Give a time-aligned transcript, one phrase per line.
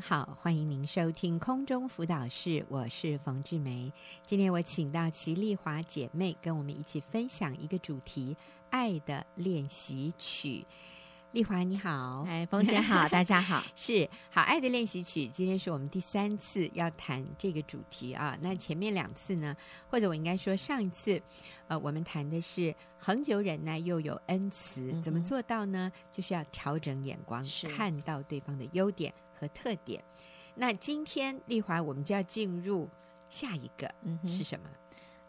[0.00, 3.92] 好，欢迎您收听空中辅导室，我是冯志梅。
[4.24, 8.36] 今天我请到齐丽华姐妹跟我们一起分享一个主题——
[8.70, 10.66] 爱的练习曲。
[11.32, 15.26] 丽华你好，哎，冯姐好， 大家好，是好爱的练习曲。
[15.26, 18.38] 今天是我们第三次要谈这个主题啊。
[18.40, 19.56] 那前面两次呢，
[19.88, 21.20] 或者我应该说上一次，
[21.66, 25.90] 呃，我们谈的是恒久忍耐又有恩慈，嗯、怎么做到呢？
[26.12, 30.02] 就是要调整眼光，是看到对方的优点和特点。
[30.54, 32.88] 那今天丽华，我们就要进入
[33.28, 34.68] 下一个，嗯，是什么？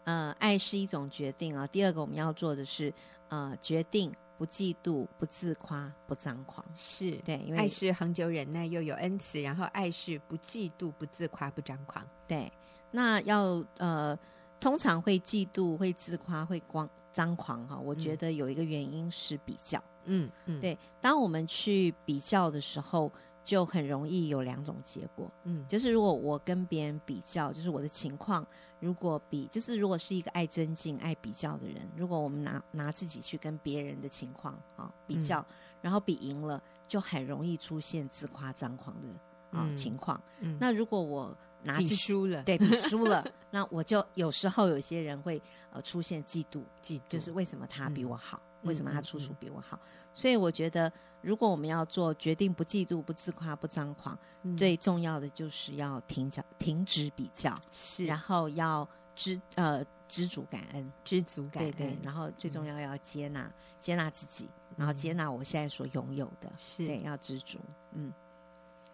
[0.04, 1.66] 呃，爱是一种决定啊。
[1.66, 2.92] 第二个我们要做的是，
[3.28, 4.12] 呃，决定。
[4.38, 9.40] 不嫉妒，不自夸，不张狂，是对，因为爱是恒久忍耐，又有恩慈。
[9.40, 12.06] 然后爱是不嫉妒，不自夸，不张狂。
[12.28, 12.52] 对，
[12.90, 14.14] 那要呃，
[14.60, 17.78] 通常会嫉妒、会自夸、会光张狂哈。
[17.78, 20.78] 我觉得有一个原因是比较，嗯嗯，对。
[21.00, 23.10] 当我们去比较的时候，
[23.46, 28.44] 就很容易有两种结果，嗯，就是如果我跟别人比较，就是我的情况。
[28.80, 39.08] 如果比就是如果是一个爱增进、爱比较的人，如果我们拿拿自己去跟别人的情况啊比较，嗯、然后比赢了，就很容易出现自夸张狂的
[39.56, 40.20] 啊、嗯、情况。
[40.40, 45.40] 嗯、那如果我拿自己比输了，对，比输了， 那我就有时候有些人会
[45.72, 49.78] 呃出现嫉妒，嫉妒就是为什么他比我好，嗯、为什么他处处比我好？
[50.12, 67.58] 所以我觉得，如果我们要做决定，不嫉妒、不自夸、不张狂，嗯、最重要的就是要停止停止比较，是，然后要知呃知足感恩，知足感恩，对对，然后最重要要接纳、嗯、接纳自己，然后接纳我现在所拥有的，是对，要知足，
[67.92, 68.12] 嗯。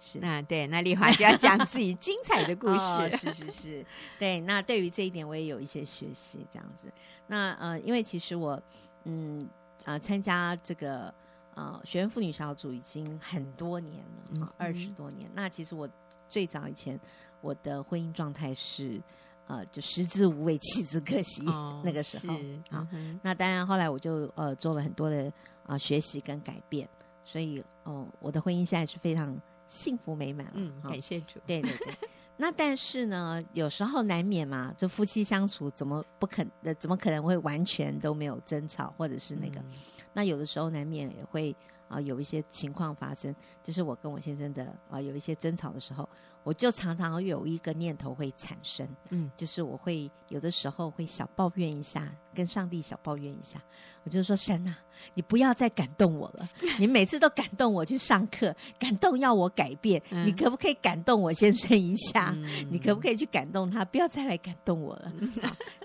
[0.04, 2.74] 是，那对，那丽华就要讲自己精彩的故事。
[2.74, 3.86] 哦、是是是，
[4.18, 4.40] 对。
[4.40, 6.92] 那对于这一点，我也有一些学习，这样子。
[7.28, 8.60] 那呃，因为其实我
[9.04, 9.48] 嗯
[9.84, 11.12] 呃参加这个
[11.54, 14.04] 呃学院妇女小组已经很多年
[14.40, 15.30] 了，二十、嗯、多年。
[15.34, 15.88] 那其实我
[16.28, 16.98] 最早以前
[17.40, 19.00] 我的婚姻状态是
[19.46, 22.34] 呃就食之无味， 弃之可惜，哦、那个时候
[22.70, 22.86] 啊。
[23.22, 25.24] 那当然后来我就呃做了很多的
[25.64, 26.88] 啊、呃、学习跟改变，
[27.24, 29.36] 所以哦、呃、我的婚姻现在是非常。
[29.68, 31.40] 幸福美满了，嗯，感谢主。
[31.46, 31.94] 对对对，
[32.36, 39.60] 那但是呢，有时候难免嘛，就夫妻相处怎么不肯，呃，怎么可能会完全都没有争吵，或者是那个？
[39.60, 39.64] 嗯、
[40.12, 41.54] 那有的时候难免也会
[41.88, 46.08] 啊、呃、有一些情况发生，就是我跟我先生的啊、呃、有一些争吵的时候。
[46.44, 53.62] 我就常常有一个念头会产生，嗯，就是我会有的时候会小抱怨一下，跟上帝小抱怨一下。
[54.04, 54.76] 我就说神啊，
[55.14, 62.34] 你不要再感动我了，你每次都感动我去上课，感动要我改变，嗯、你可不可以感动我先生一下？
[62.36, 65.12] 嗯、你可不可以去感动他，不要再来感动我了？
[65.20, 65.32] 嗯、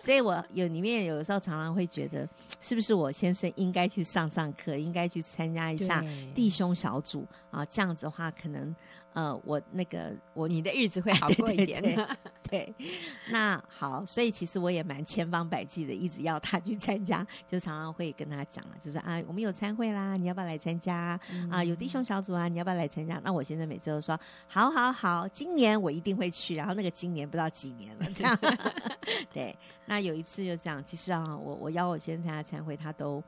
[0.04, 2.28] 所以我有里面有的时候常常会觉得，
[2.60, 6.04] 是不是我先生应该去上上课，应该去参加一下
[6.34, 7.64] 弟兄小组啊？
[7.66, 8.76] 这样子的话可能。
[9.18, 11.82] 呃，我那个我你的日子会好过一点。
[12.48, 12.72] 对，
[13.32, 21.20] 那好，所以其实我也蛮千方百计的，一直要他去参加，就常常会跟他讲了，就是啊，我们有参会啦，你要不要来参加？
[21.32, 23.20] 嗯、啊，有弟兄小组啊，你要不要来参加？
[23.24, 24.18] 那我现在每次都说，
[24.48, 26.54] 好好好，今年我一定会去。
[26.54, 28.38] 然后那个今年不知道几年了，这样。
[29.34, 29.58] 对，
[29.88, 33.22] 那有一次就这样，其实啊，我我邀我先生参加参会，他都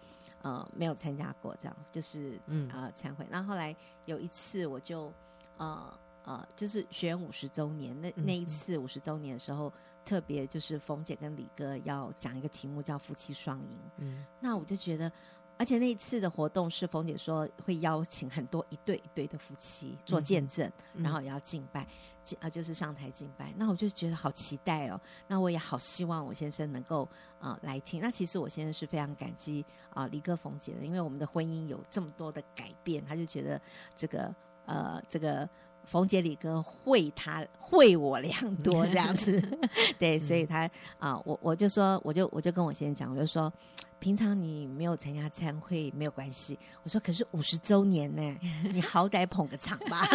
[0.43, 3.25] 呃没有参加过，这样就是嗯啊参会。
[3.31, 3.75] 那后，后来
[4.05, 5.11] 有一次我就。
[5.59, 9.73] 呃呃，就是学员五十周年那那一次五十周年的时候，嗯、
[10.05, 13.79] 特别就是冯姐跟李哥要讲一个题目叫夫妻双赢。
[13.97, 15.11] 嗯，那我就觉得，
[15.57, 21.87] 而且那一次的活动是冯姐说会邀请很多一对一对的夫妻做见证，嗯、然后也要敬拜，
[22.23, 23.51] 敬啊就是上台敬拜。
[23.57, 27.05] 那我就觉得好期待哦，那我也好希望我先生能够
[27.39, 27.99] 啊、呃、来听。
[27.99, 33.59] 那其实我先生是非常感激啊、呃、李哥冯姐的，因为我们的婚姻有这么多的改变，他就觉得
[33.95, 34.31] 这个。
[34.69, 35.49] 呃，这个
[35.83, 39.41] 冯杰李哥会他会我良多这样子，
[39.97, 40.65] 对，所以他
[40.99, 43.51] 啊、呃，我我就说，我就我就跟我先生讲，我就说，
[43.97, 48.37] 平常你没有参加餐会没有关系，我说可是五十周年呢，
[48.71, 50.07] 你好歹捧个场吧，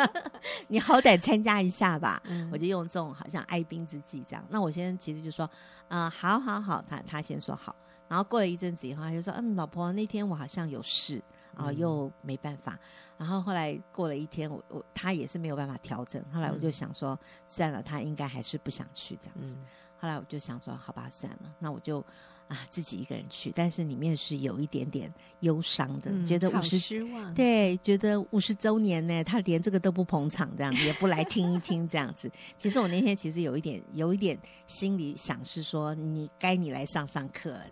[0.68, 4.42] 你好歹参加一下吧，嗯、我就用这种好像哀兵之计这样。
[4.48, 5.44] 那我先生其实就说，
[5.88, 7.76] 啊、呃，好好好，他他先说好，
[8.08, 11.22] 然后过了一阵子以后，他就说，嗯，老婆那天我好像有事。
[11.56, 12.78] 啊、哦，又没办法，
[13.20, 16.24] 然后后来过了一天，我我他也是没有办法调整。
[16.32, 19.54] 后来我就想说，嗯、算了，他应该还是不想去这样子。
[19.56, 19.66] 嗯、
[19.98, 22.02] 后来我就想说，好吧，算了，那我就
[22.50, 25.08] 啊，自己一个人去，但是里面是有一点点
[25.38, 32.28] 忧伤的，嗯、觉得五十失望，对，觉得五十周年呢，他连这个都不捧场，这样子也不来听一听，这样子。
[32.58, 34.36] 其实我那天其实有一点，有一点
[34.66, 37.66] 心里想是说，你该你来上上课了。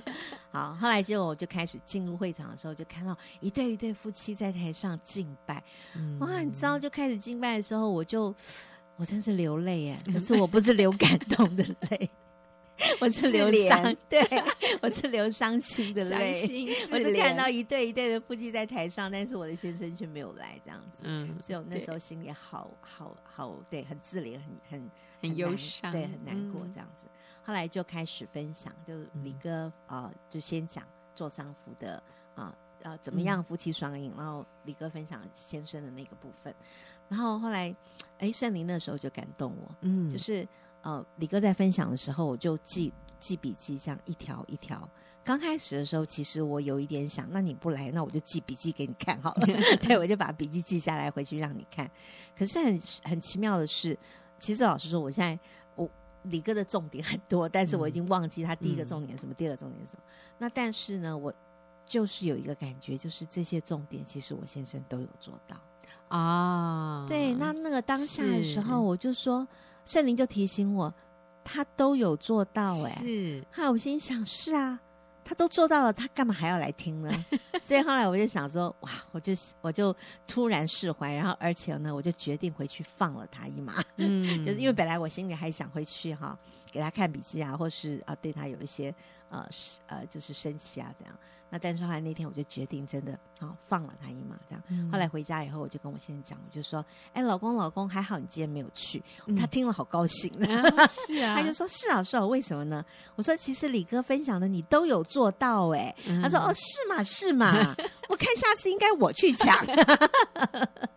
[0.50, 5.62] 好，后来就我就开始进入会场的时候，就看到一对一对夫妻在台上敬拜，
[5.94, 8.34] 嗯、哇，你知道，就开始敬拜的时候，我就
[8.96, 12.10] 我真是流泪耶，可是我不是流感 动的泪。
[13.00, 14.20] 我是流伤， 对，
[14.82, 16.42] 我是流伤心的泪。
[16.92, 21.04] 我是看到一对一对的夫妻在台上，但是我的先生却没有来，这样子。
[21.04, 24.90] 嗯，所以我那时候心里好好好，对，很自怜，很很
[25.22, 27.06] 很忧伤，对，很难过，这样子。
[27.42, 30.84] 后来就开始分享，就李哥啊，就先讲
[31.14, 32.02] 做丈夫的
[32.34, 36.54] 啊啊怎么样夫妻双赢，然后李哥分享先生的那个部分，
[37.08, 37.74] 然后后来
[38.18, 40.46] 哎圣灵那时候就感动我，嗯，就是。
[40.82, 44.88] 呃，李哥在分享的时候，我就记记笔记，这样一条一条。
[45.24, 49.46] 刚开始的时候，其实我有一点想，那你不来，那我就记笔记给你看好了。
[49.82, 51.90] 对，我就把笔记记下来，回去让你看。
[52.38, 53.98] 可是很很奇妙的是，
[54.38, 55.36] 其实老实说，我现在
[55.74, 55.90] 我
[56.22, 60.02] 李哥的重点很多，但是我已经忘记他第一个重点是什么，嗯、第二个重点是什么。
[60.38, 61.34] 那但是呢，我
[61.84, 65.56] 就是有一个感觉，就是这些重点，其实我先生都有做到
[66.06, 67.04] 啊。
[67.08, 69.44] 对，那那个当下的时候，我就说。
[69.86, 70.92] 圣灵就提醒我，
[71.42, 73.46] 他都有做到哎、欸，是。
[73.50, 74.78] 后来我心想，是啊，
[75.24, 77.24] 他都做到了，他干嘛还要来听呢？
[77.62, 79.94] 所以后来我就想说，哇，我就我就
[80.26, 83.82] 突然释怀，然后而且呢，我就决定回去放了他一马。
[83.96, 86.36] 嗯， 就是因为本来我心里还想回去哈，
[86.70, 88.94] 给他看笔记啊，或是啊对他有一些
[89.30, 89.48] 呃
[89.86, 91.14] 呃就是生气啊这样。
[91.48, 94.62] 那但是后来那天我就决定真的好、哦、放了他一马，这样。
[94.68, 96.84] 嗯、后来回家以后，我就跟我先生讲，我就说
[97.14, 99.02] ：“哎，老公，老公，还好你今天没有去。
[99.26, 102.84] 嗯”他听了好高兴，啊是啊， 他就说：“是啊，是啊，为什么呢？”
[103.14, 105.96] 我说：“其实李哥分享的你都有做到、欸，哎。
[106.06, 107.02] 嗯”他说：“哦，是嘛？
[107.02, 107.76] 是嘛？
[108.08, 109.56] 我看下次应该我去讲。”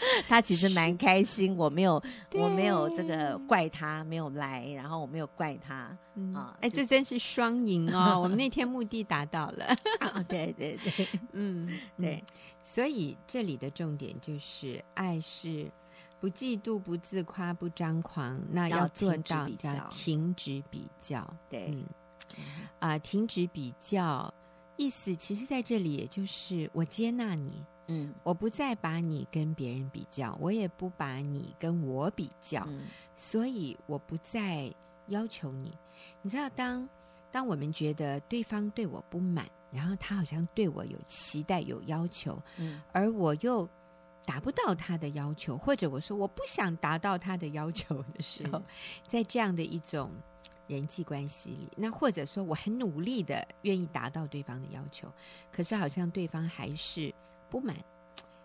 [0.28, 2.02] 他其实蛮开心，我没有，
[2.34, 5.96] 我没有这个怪他没有来，然后我没有怪他
[6.34, 6.56] 啊。
[6.60, 8.18] 哎、这真是双赢哦！
[8.22, 9.66] 我们那天目的达到了。
[10.00, 11.68] 啊、对对对，嗯，
[11.98, 12.22] 对。
[12.62, 15.70] 所以这里的重点就是，爱是
[16.20, 18.38] 不嫉妒、不自夸、不张狂。
[18.50, 21.26] 那要做到叫停止比较。
[21.48, 21.84] 对，嗯，
[22.78, 24.32] 啊、呃，停止比较，
[24.76, 27.64] 意思其实在这里也就是我接纳你。
[27.92, 32.82] 嗯，我不再把你跟别人比较，我也不把你跟我比较，嗯、
[33.16, 34.72] 所以我不再
[35.08, 35.76] 要求你。
[36.22, 36.88] 你知道当，当
[37.32, 43.68] 当我们觉得对方对我不满，然后他好像对我有期待、有要求，嗯，而我又
[44.24, 48.62] 达不到他的要求，或者我说我不想达到他的要求的时候，
[49.08, 50.12] 在这样的一种
[50.68, 55.12] 人际关系里，那或者说我很努力的愿意达到对方的要求，
[55.50, 57.12] 可是好像对方还是。
[57.50, 57.76] 不满，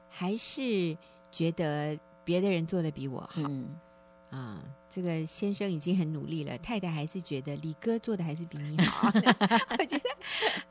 [0.09, 0.97] 还是
[1.31, 3.75] 觉得别的人做的比我好、嗯、
[4.31, 4.63] 啊？
[4.89, 9.09] 这个先生已经很努力了，太太还是觉得李哥做的还是比你好。
[9.77, 10.09] 我觉得，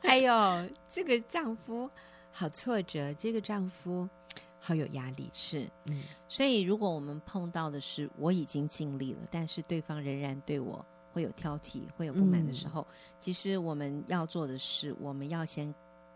[0.01, 1.89] 哎呦，这个丈夫
[2.31, 4.09] 好挫折，这个丈夫
[4.59, 5.29] 好有压力。
[5.31, 10.83] 是，嗯，所以如果我们碰到的是我已经尽力了，但是对方仍然对我
[11.13, 15.73] 会有挑剔、会有不满的时候，嗯、其实我们要做的是，我们要先。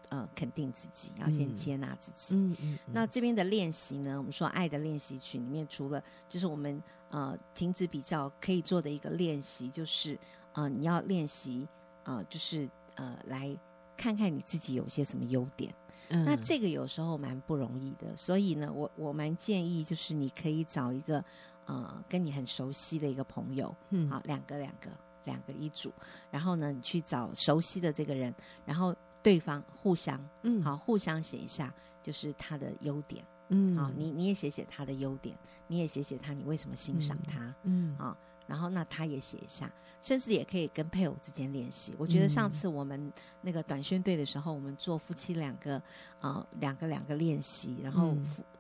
[0.10, 2.36] 呃，肯定自己，要先接纳自己。
[2.36, 2.80] 嗯嗯。
[2.92, 4.18] 那这边的练习呢？
[4.18, 10.18] 我们说爱的练习曲里面，除了就是我们呃停止比较可以做的一个练习，就是
[10.54, 11.68] 呃你要练习
[12.06, 13.56] 呃就是呃来
[13.96, 15.72] 看看你自己有些什么优点。
[16.10, 16.26] 嗯。
[16.26, 21.24] 那这个有时候蛮不容易的，所以呢，我我蛮建议就是你可以找一个
[21.68, 24.90] 呃跟你很熟悉的一个朋友，嗯，好，两个两个
[25.26, 25.94] 两个一组，
[26.32, 28.34] 然后呢，你去找熟悉的这个人，
[28.66, 28.96] 然后。
[29.22, 39.72] 对方互相，嗯，好，互相写一下，就是他的优点，嗯，好，你你也写写他的优点，你也写写他，你为什么欣赏他，嗯，好，然后那他也写一下，
[40.02, 41.94] 甚至也可以跟配偶之间练习。
[41.98, 43.12] 我觉得上次我们
[43.42, 45.76] 那个短宣队的时候，我们做夫妻两个
[46.20, 48.16] 啊、呃，两个两个练习，然后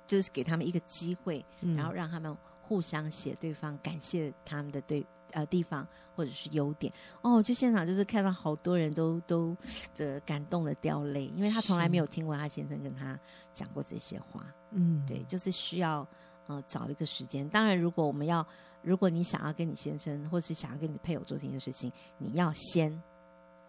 [0.06, 2.36] 就是给他们一个机会，然后让他们
[2.70, 5.06] 互相写对方感谢他们的对。
[5.32, 9.56] 呃，地方或者是优点哦，就现场就是看到好多人都都
[9.94, 13.16] 这感动的掉泪，因为他从来没有听过他先生跟他
[13.54, 14.44] 讲过这些话。
[14.72, 16.04] 嗯，对，就是需要
[16.48, 17.48] 呃找一个时间。
[17.48, 18.44] 当然，如果我们要，
[18.82, 22.92] 如果你想要跟你先生，或是想要跟你配偶做这件事情，你要先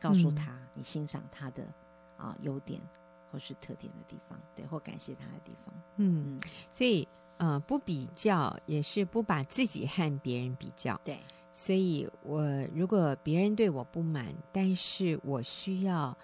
[0.01, 1.63] 告诉他你欣赏他的
[2.17, 2.81] 啊、呃、优点
[3.31, 5.75] 或是特点的地方，对，或感谢他的地方。
[5.97, 6.41] 嗯，嗯，
[6.73, 7.07] 所以
[7.41, 11.01] 呃，不比较也是不把自己和别人比较。
[11.03, 11.19] 对。
[11.53, 16.17] 所以我如果别人对我不满，但是我需要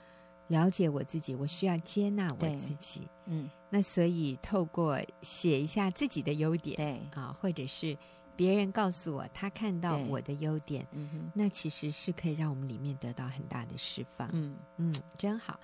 [0.48, 3.08] 了解我自己，我需要接纳我自己。
[3.24, 7.96] 嗯，那所以透过写一下自己的优点，对啊，或者是
[8.36, 14.30] 别人告诉我他看到我的优点，嗯哼，那其实是可以让我们里面得到很大的释放。
[14.32, 15.58] 嗯嗯，真好。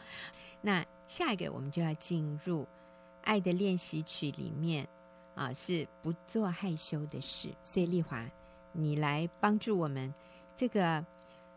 [0.61, 2.63] 那下一个我们就要进入
[3.23, 4.89] 《爱的练习曲》里面
[5.35, 7.49] 啊，是不做害羞的事。
[7.63, 8.25] 所以丽华。
[8.75, 10.15] 你来帮助我们，
[10.57, 11.05] 这个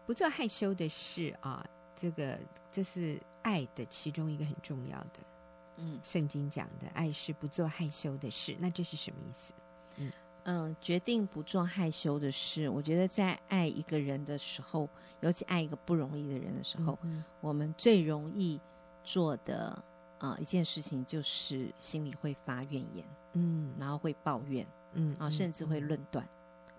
[0.05, 1.65] 不做害羞的事啊，
[1.96, 2.38] 这个
[2.74, 5.20] 这是爱的其中一个很重要的。
[5.77, 9.53] 嗯，圣经讲的爱是不做害羞的事，那这是什么意思？
[9.96, 10.12] 嗯
[10.44, 12.67] 嗯，决定不做害羞的事。
[12.67, 14.89] 我觉得在爱一个人的时候，
[15.22, 18.60] 尤其爱一个不容易的人的时候，嗯，我们最容易
[19.05, 19.70] 做的
[20.20, 26.25] 啊、呃、一件事情就是心里会发怨言，嗯，然后会抱怨，嗯啊，甚至会论断。
[26.25, 26.29] 嗯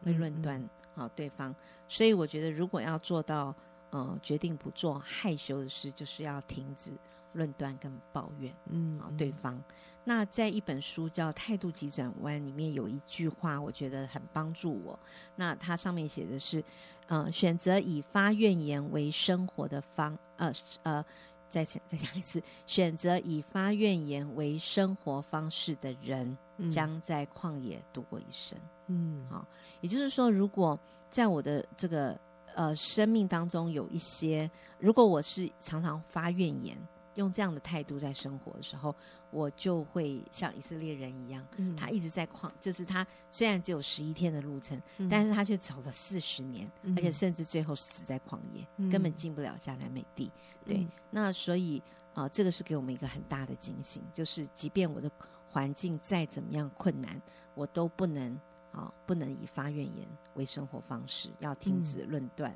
[0.05, 0.63] 会论断
[0.95, 1.53] 好对方，
[1.89, 3.53] 所以我觉得如果要做到
[3.91, 6.93] 呃决定不做害羞的事，就是要停止
[7.33, 9.61] 论断跟抱怨，嗯啊对方。
[10.05, 14.97] 那在一本书叫《态度急转弯》里面有一句话，我觉得很帮助我。
[15.35, 16.63] 那它上面写的是，
[17.09, 20.53] 呃，选择以发怨言为生活的方，呃
[20.85, 21.05] 呃，
[21.49, 26.37] 再再讲一次，选择以发怨言为生活方式的人，
[26.71, 28.59] 将在旷野度过一生。
[28.89, 29.47] 嗯，好，
[29.81, 32.19] 也就是说，如果在我的这个
[32.55, 36.77] 呃生命当中有一些，如果我是常常发怨言，
[37.17, 38.95] 用这样的态度在生活的时候，
[39.31, 50.31] 我就会像以色列人一样，嗯、他一直在旷，就是他虽然只有十一天的路程，嗯、但是他却走了四十年，嗯、而且甚至最后死在旷野，嗯、根本进不了迦南美地。
[50.65, 51.83] 对，嗯、那所以
[52.15, 55.11] 啊、呃，这个是给我们一个很大的警醒，就是即便我的
[55.51, 57.21] 环境再怎么样困难，
[57.55, 58.39] 我都不能。
[58.73, 62.53] 啊，不能以发怨言为生活方式，要停止论断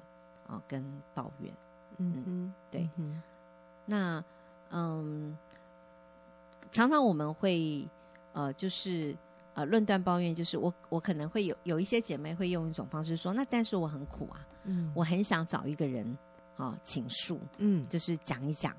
[0.46, 1.50] 啊、嗯，跟抱怨。
[1.96, 2.90] 嗯嗯，对。
[2.96, 3.22] 嗯
[3.86, 4.22] 那
[4.70, 5.36] 嗯，
[6.70, 7.86] 常常我们会
[8.32, 9.16] 呃，就是
[9.54, 16.16] 呃，论断抱怨，就是我我可能会有有一些姐妹会用一种方式说，那但是我很苦啊，嗯，我很想找一个人
[16.56, 18.74] 啊倾诉，嗯，就是讲一讲。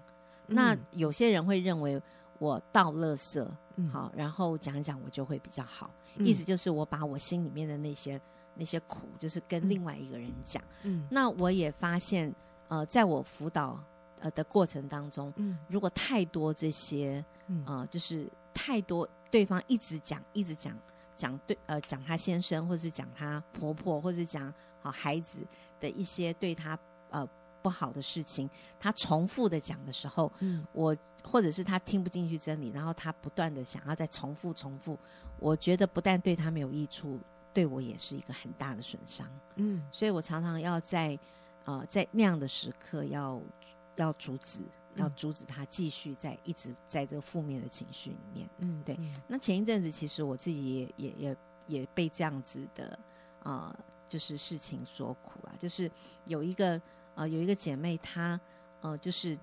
[0.48, 2.02] 那有些人会认为
[2.40, 3.46] 我倒垃圾，
[3.76, 5.92] 嗯、好，然后讲一讲我就会比较好。
[6.18, 8.20] 意思就是我把我心里面的那些
[8.56, 10.62] 那些苦，就是跟另外一个人讲。
[10.84, 12.34] 嗯，那我也发现，
[12.68, 13.82] 呃，在我辅导
[14.22, 20.78] 呃的过程当中，嗯，如果太多这些，嗯，呃，就是太多对方一直讲一直讲
[21.16, 24.50] 讲对呃讲他先生，或是讲他婆婆，或是讲
[24.80, 25.40] 好、呃、孩子
[25.80, 26.78] 的一些对他
[27.10, 27.28] 呃
[27.62, 28.50] 不好的事情，
[28.80, 34.98] 他重复的讲的时候，嗯，我或者是他听不进去真理，然后他不断的想要再重复重复。
[35.40, 37.20] 我觉得不但对他没有益处，
[37.54, 39.28] 对我也是一个很大的损伤。
[39.56, 41.18] 嗯，所以我常常要在，
[41.66, 43.40] 呃，在那样的时刻要
[44.02, 44.60] 要阻止，
[44.96, 48.50] 要阻止他继续在一直在这个负面的情绪里面。
[48.58, 49.00] 嗯，对。
[49.28, 52.98] 那前一阵子其实我自己也也也也被这样子的
[53.44, 53.80] 啊、呃，
[54.10, 55.54] 就是事情所苦啊。
[55.60, 55.90] 就是
[56.26, 56.82] 有一个
[57.16, 58.38] 呃有一个姐妹她，
[58.82, 59.38] 她呃就是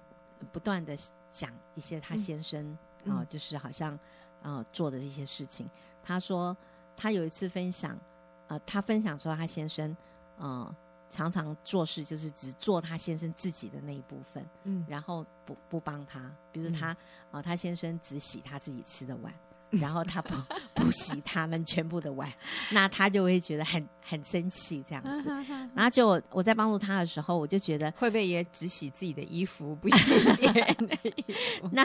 [0.53, 0.97] 不断的
[1.31, 3.99] 讲一些她先生啊、就是好像。
[4.41, 5.69] 啊、呃，做的一些事情。
[6.01, 6.57] 她说，
[6.97, 7.99] 她有一次分享，
[8.47, 9.97] 呃，她分享说，她先生，
[10.37, 10.77] 呃，
[11.09, 16.97] 常常做事就是只做他先生自己的那一部分，嗯，然后不不帮他，比如他，啊、嗯
[17.33, 19.33] 呃，他先生只洗他自己吃的碗，
[19.71, 20.35] 然后他不
[20.75, 22.33] 不洗他们全部的碗，
[22.71, 25.31] 那他就会觉得很很生气这样子。
[25.75, 31.25] 然后就我，在帮助他的时候，我就觉得会不会也只洗自己的衣服，不洗别人的衣
[31.61, 31.69] 服？
[31.73, 31.85] 那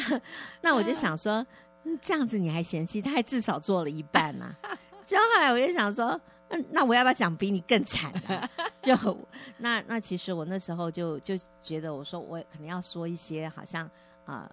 [0.61, 1.45] 那我就想说。
[2.01, 3.01] 这样子你还嫌弃？
[3.01, 4.71] 他还至少做了一半呢、啊。
[5.05, 6.17] 就后来我就想说，
[6.53, 8.49] 嗯，那我要不要讲比你更惨的？
[8.81, 8.95] 就
[9.57, 13.89] 那那其实我那时候就就觉得，我说我可能要说一些好像
[14.25, 14.49] 啊。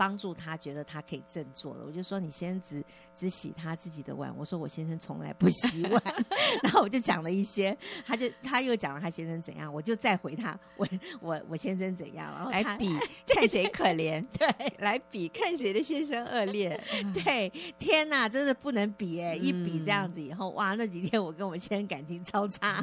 [0.00, 2.82] 帮助他觉得他可以振作了，我就说你先只
[3.14, 4.34] 只洗他自己的碗。
[4.34, 6.02] 我说我先生从来不洗碗，
[6.64, 7.76] 然后我就讲了一些，
[8.06, 10.88] 他就他又讲了他先生怎样，我就再回他我
[11.20, 12.96] 我我先生怎样，然后来比
[13.28, 14.48] 看谁可怜，对，
[14.80, 22.82] 来比看谁的先生恶劣，对，天哪，真的不能比哎、欸，一比这样子以后，哇，那几天我跟我先生感情超差，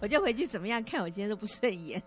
[0.00, 2.02] 我就回去怎么样看我先生都不顺眼，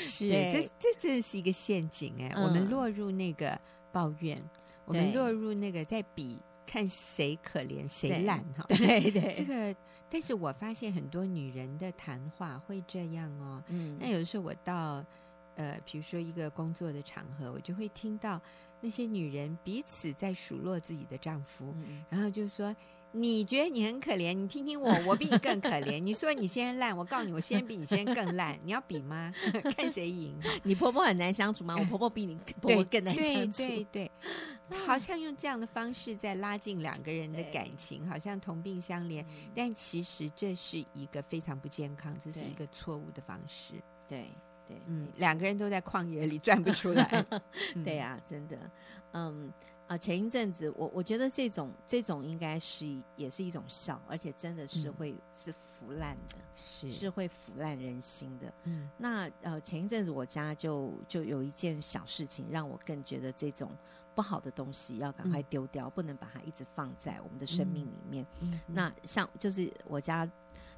[0.00, 3.51] 是，这这真的是一个陷阱哎、欸嗯，我们落入那个。
[3.90, 4.42] 抱怨，
[4.84, 9.74] 我们落入那个在比看谁可怜谁懒哈，对对， 这个，
[10.10, 15.04] 但是我发现很多女人的谈话会这样哦，嗯，那有的时候我到
[15.56, 18.40] 呃，比如说一个工作的场合，我就会听到
[18.80, 22.74] 那些女人彼此在数落自己的丈夫，嗯、然后就说。
[23.14, 25.98] 你觉得你很可怜，你听听我， 我比你更可怜。
[25.98, 28.58] 你说你先烂，我告诉你，我先比你先更烂。
[28.64, 29.32] 你要比吗？
[29.76, 30.34] 看谁赢？
[30.62, 31.76] 你婆婆很难相处吗？
[31.78, 33.58] 我婆婆比你婆婆更难相处。
[33.58, 34.10] 对对
[34.68, 39.24] 对，好像用这样的方式在拉近两个人的感情，好像同病相怜。
[39.54, 43.74] 但其实这是一个非常不健康，这是一个错误的方式。
[44.08, 44.30] 对
[44.66, 47.24] 对，嗯，两个人都在旷野里转不出来。
[47.84, 48.58] 对呀、啊，真的，
[49.12, 49.52] 嗯。
[49.88, 52.86] 啊，前一阵子我我觉得这种这种应该是
[53.16, 56.88] 也是一种笑，而且真的是会、嗯、是腐烂的，是。
[56.88, 58.52] 是会腐烂人心的。
[58.64, 63.70] 嗯，那呃前一阵子我家就就有一件小事情，让我更觉得这种
[64.14, 68.26] 不好的东西要赶快丢掉，嗯、不能把它一直放在我们的生命里面。
[68.66, 70.30] 那像就是我家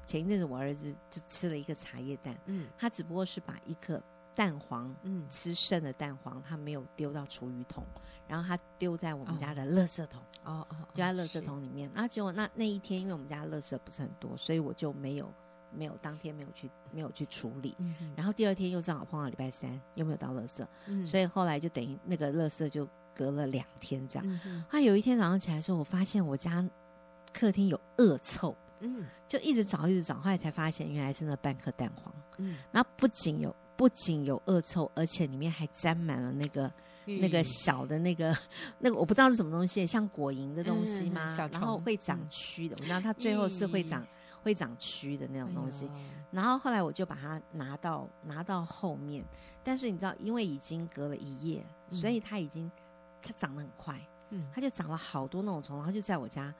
[0.05, 4.01] 前一阵子我儿子就吃了一个茶叶蛋，嗯，他只不过是把一颗
[4.35, 7.83] 蛋黄，嗯，吃剩的蛋黄，他没有丢到厨余桶。
[8.27, 11.87] 然后他丢在我们家的垃圾桶，哦哦，就在垃圾桶里面。
[11.93, 15.31] 那结果那那一天，因为我们家垃圾不是很多，所以我就没有
[15.71, 17.75] 没有当天没有去没有去处理。
[17.77, 24.39] 嗯、然后第二天又正好碰到礼拜三，又没有到垃圾，嗯、所以后来就等于那个垃圾就隔了两天这样。
[24.67, 26.67] 他、有一天早上起来的时候，我发现我家
[27.31, 32.11] 客厅有恶臭，嗯，就一直找一直找，后来才发现原来是那半颗蛋黄。
[32.37, 36.71] 嗯，然后不仅有不仅有恶臭，而且里面还沾满了那个。
[37.07, 38.35] 那个小的那个
[38.79, 41.37] 那个我不知道是什么东西，像果蝇的东西吗？
[41.39, 44.07] 嗯、然后会长蛆的，我知道它最后是会长、嗯、
[44.41, 45.85] 会长蛆的那种东西。
[45.85, 45.91] 哎、
[46.31, 49.23] 然后后来我就把它拿到拿到后面，
[49.63, 52.71] 但是你知道，因为已经隔了一夜，嗯、所以它已经
[53.21, 54.01] 它长得很快，
[54.31, 56.51] 嗯，它就长了好多那种虫，然后就在我家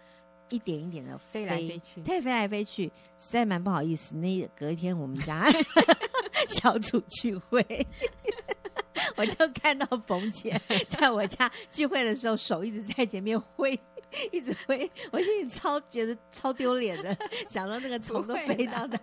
[0.50, 2.86] 一点一点的飞，飞来飞去，它 也飞来飞去，
[3.19, 4.15] 实在蛮不好意思。
[4.15, 5.43] 那隔一天我们家
[6.50, 7.66] 小组聚会。
[9.18, 13.78] 我就看到冯姐在我家聚会的时候，手一直在前面挥，
[14.32, 17.16] 一直挥，我心里超觉得超丢脸的，
[17.48, 19.00] 想到那个虫都飞到他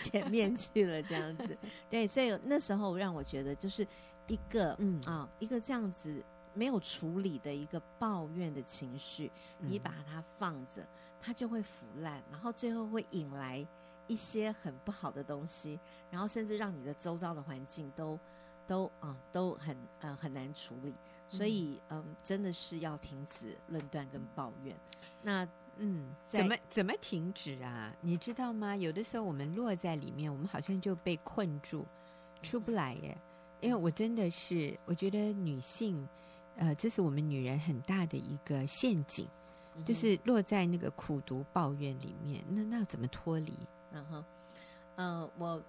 [0.00, 1.56] 前面去了，这样子。
[1.88, 3.86] 对，所以那时候让我觉得，就是
[4.26, 10.86] 一个嗯啊，一个这样子没有处理的一个抱怨的情绪，你把它放着，
[11.20, 13.66] 它就会腐烂，然后最后会引来
[14.08, 15.78] 一些很不好的东西，
[16.10, 18.18] 然后甚至让你的周遭的环境都。
[18.66, 20.92] 都啊、嗯，都很呃很难处理，
[21.30, 24.76] 所以嗯，嗯，真的是要停止论断跟抱怨。
[25.22, 25.48] 那
[25.78, 27.90] 嗯，怎么怎么停止啊？
[28.02, 28.76] 你知道吗？
[28.76, 31.86] 有的时候我们落在里面，我们好像就被困住，
[32.42, 33.16] 出不来耶。
[33.62, 36.06] 因为我真的是，我觉得女性，
[36.56, 39.26] 呃，这是我们女人很大的一个陷阱，
[39.82, 42.44] 就是落在那个苦读抱怨里面。
[42.50, 43.56] 那那要怎么脱离？
[43.92, 44.24] 然后，
[44.96, 45.62] 呃，我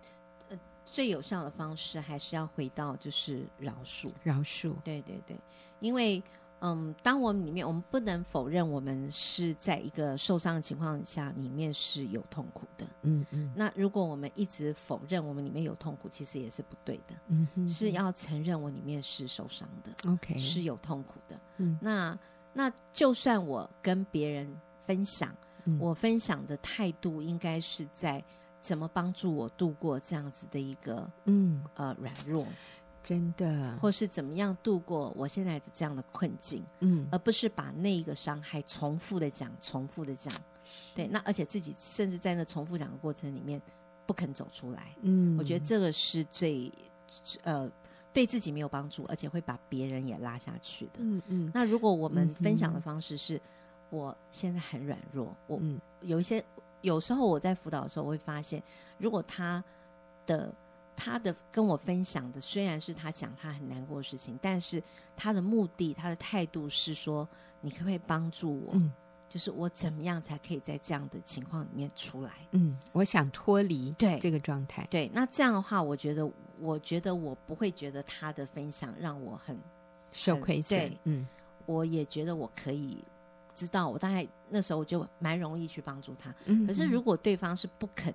[0.49, 0.60] 呃。
[0.91, 5.38] 最有效的方式还是要回到就是饶恕，饶恕，对对对，
[5.79, 6.21] 因为
[6.62, 13.53] 嗯，当我们里面，我们不能否认我们是在一个受伤的情况下，里面是有痛苦的，嗯嗯。
[13.55, 21.77] 那如果我们一直否认我们里面有痛苦，其实也是不对的，嗯哼，是要承认我里面是受伤的，OK，是有痛苦的，嗯。
[21.79, 22.17] 那
[22.51, 24.51] 那就算我跟别人
[24.88, 25.36] 分享，嗯，
[25.77, 28.23] 我分享的态度应该是在。
[28.62, 31.63] 怎么帮助我度过这样子的一个嗯。
[31.75, 32.45] 呃软弱，
[33.01, 40.34] 真的，或是怎么样度过我现在的这样的困境，嗯，而不是把那一个伤害重复的讲，重复的讲，
[40.93, 43.62] 对，那而且自己甚至在那重复讲的过程里面
[44.05, 46.69] 不肯走出来，嗯，我觉得这个是最
[47.43, 47.71] 呃
[48.12, 51.51] 对自己没有帮助，而且会把别人也拉下去的，嗯嗯。
[51.53, 53.41] 那如果我们分享的方式是，嗯、
[53.89, 56.43] 我现在很软弱，我、嗯、有一些。
[56.82, 58.63] 有时候我在辅导的时候，我会发现，
[58.97, 59.62] 如果他
[60.25, 60.49] 的
[60.95, 64.82] 他的跟我分享的虽然是他讲他很难过的事情，但是
[65.13, 67.28] 他的目的、他的态度是说，
[67.60, 68.71] 你可不可以帮助我？
[68.75, 68.89] 嗯，
[69.28, 72.32] 就是我怎么样才可以在这样的情况里面出来？
[72.52, 74.88] 嗯，我想脱离对这个状态。
[74.89, 79.60] 对，那这样的话，我觉得，我觉得我不会觉得他的分享让我很
[80.13, 80.80] 受亏损。
[80.80, 81.28] 对，嗯，
[81.65, 83.04] 我也觉得我可以。
[83.60, 88.13] 知道我大概那时候我就蛮容易去帮助他，嗯、可是如果对方是不肯、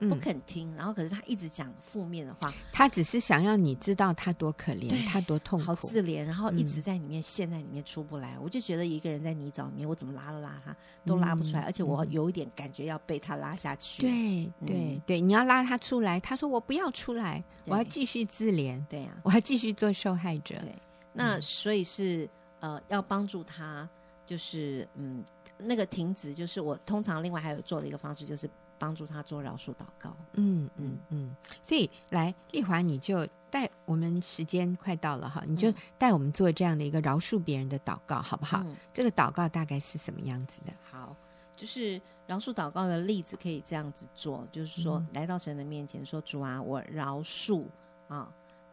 [0.00, 8.34] 嗯、不肯听，然后可是他一直讲负面的话，他只是想要你知道他多可怜，他多痛苦，好自怜，然后一直在里面陷在里面出不来。
[8.36, 10.74] 嗯、我就觉得一个人在泥沼里面，我怎么拉都拉他
[11.04, 14.00] 都拉不出来，嗯、而且我有一点感觉要被他拉下去。
[14.00, 18.82] 对对、嗯、对，你要拉他出来，他说我不要出来，我要继续自怜。
[18.88, 20.56] 对呀、啊，我还继续做受害者。
[20.60, 20.74] 对，
[21.12, 22.28] 那所以是
[22.60, 23.88] 呃要帮助他。
[24.28, 25.24] 就是嗯，
[25.56, 30.14] 那个停止，就是我通常另外还有做的一个方式，就是帮助他做饶恕祷告。
[30.34, 31.34] 嗯嗯嗯。
[31.62, 38.62] 所以来丽华，你就带我们时间快到了哈，你就带我们做这样的一个饶恕别人的祷告，好不好？
[38.66, 40.72] 嗯、这个祷告大概是什么样子的？
[40.90, 41.16] 好，
[41.56, 47.64] 就是饶恕祷告的例子可以这样子做，就是说、嗯、来到神的面前说：“主啊，我饶恕
[48.08, 48.30] 啊，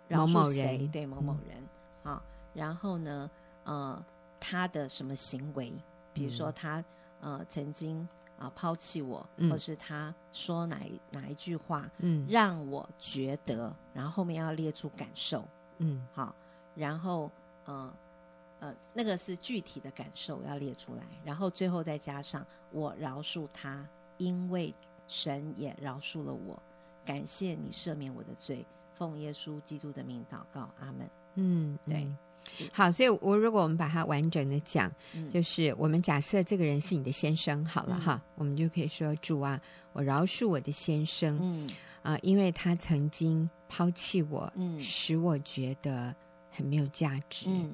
[0.09, 0.89] 饶恕谁？
[0.91, 1.57] 对某某人、
[2.03, 2.21] 嗯、啊。
[2.53, 3.29] 然后呢，
[3.63, 4.05] 呃，
[4.47, 5.73] 他的什么行为，
[6.13, 6.79] 比如说他、
[7.21, 15.43] 嗯、呃曾经啊抛弃我，嗯、或是他说哪一哪一句话，嗯，让我觉得，然后后面要列出感受，
[15.79, 16.35] 嗯，好，
[16.75, 17.31] 然后
[17.65, 17.91] 呃。”
[18.61, 23.85] 呃，那个是具体的感受要列出来，然后最后再加上我饶恕他，
[24.17, 24.73] 因为
[25.07, 26.57] 神也饶恕了我，
[27.05, 31.07] 感谢你赦免我的罪，奉耶稣基督的名祷告，阿门。
[31.35, 32.17] 嗯，对，嗯、
[32.71, 39.59] 好，所以我如果我们把它完整的讲，嗯、就是我们假设这个人是你的先生，好了、嗯、哈，我们就可以说主啊，
[39.93, 41.67] 我饶恕我的先生，嗯
[42.01, 46.15] 啊、呃，因为他曾经抛弃我，嗯，使我觉得
[46.49, 47.73] 很没有价值，嗯。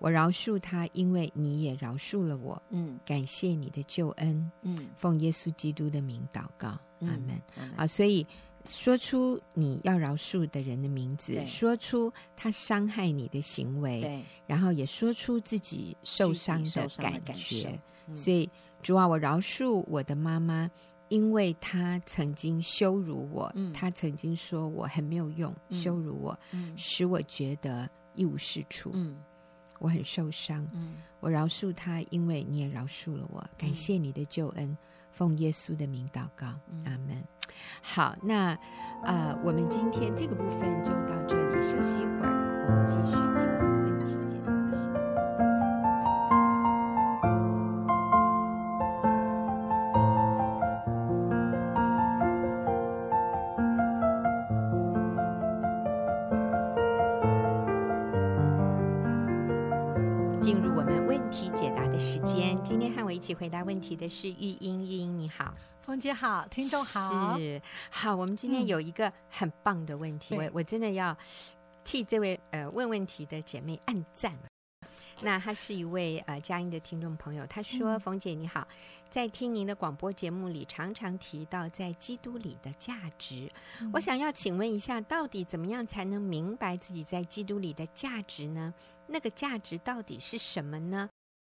[0.00, 2.62] 我饶恕他，因为你也饶恕了我。
[2.70, 4.48] 嗯，感谢你的救恩。
[4.62, 7.42] 嗯，奉耶稣基督的名祷告，嗯、阿门。
[7.56, 8.24] 嗯、啊，所以
[8.68, 11.46] 说出你要饶恕的人的名字，对。
[11.46, 17.80] 说出他伤害你的行为，对，然后也说出自己受伤的感觉。
[18.12, 18.48] 所以
[18.82, 20.70] 主啊，我饶恕我的妈妈，
[21.08, 28.90] 因为她曾经羞辱我，嗯、她曾经说我很没有用，嗯、羞辱我，嗯、使我觉得一无是处。
[28.92, 29.16] 嗯。
[29.80, 33.48] 我很受伤，嗯，我饶恕他，因为你也饶恕了我。
[33.56, 34.76] 感谢你的救恩，嗯、
[35.18, 37.20] 奉耶稣的名祷告，嗯、阿门。
[37.82, 38.56] 好，那
[39.02, 43.16] 呃，我们今天这个部分就到这里，休息一会儿，我们继续
[63.28, 67.60] 起回答问题的是玉英，玉英你好，冯姐好，听众好，是
[67.90, 68.16] 好。
[68.16, 71.14] 我们今天有一个很棒的问题，嗯、我我真的要
[71.84, 74.32] 替这位呃问问题的姐妹按赞。
[75.20, 78.66] 那她是一位呃佳音的听众朋友，她说：“嗯、凤姐你好，
[79.10, 88.72] 在听您的广播节目里，常常提到在基督里的价值，嗯、我想要请问一下，到底怎么样才能明白自己在基督里的价值呢？
[89.06, 91.10] 那个价值到底是什么呢？”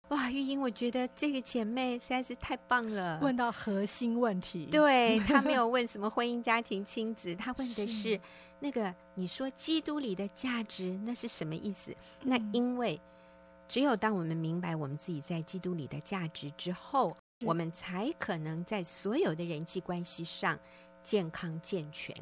[0.09, 4.67] 哇，玉英，我觉得这个姐妹实在是太棒了，问到核心问题。
[4.67, 8.21] 对，她没有问什么婚姻、家庭、亲子，她问的是， 是
[8.61, 11.91] 那个你说基督里的价值，那是什么意思？
[12.21, 13.01] 嗯、那因为
[13.67, 20.57] 只有当我们明白我们自己在基督里的价值之后，我们才可能在所有的人际关系上
[21.03, 22.15] 健康健全。